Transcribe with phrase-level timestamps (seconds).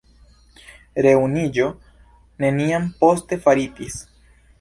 [1.05, 1.67] Reunuiĝo
[2.45, 4.01] neniam poste faritis.